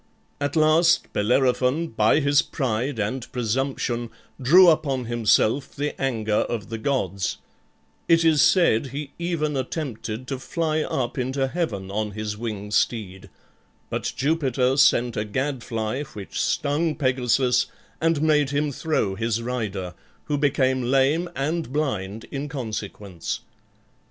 [0.39, 4.09] At last Bellerophon by his pride and presumption
[4.41, 7.37] drew upon himself the anger of the gods;
[8.07, 13.29] it is said he even attempted to fly up into heaven on his winged steed,
[13.91, 17.67] but Jupiter sent a gadfly which stung Pegasus
[18.01, 19.93] and made him throw his rider,
[20.23, 23.41] who became lame and blind in consequence.